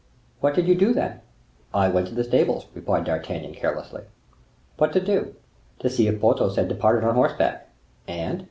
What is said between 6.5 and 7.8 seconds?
had departed on horseback."